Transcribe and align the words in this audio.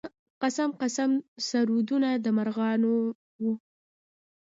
قسم 0.41 0.69
قسم 0.81 1.11
سرودونه 1.47 2.09
د 2.25 2.25
مرغانو 2.37 2.93
و. 3.43 3.45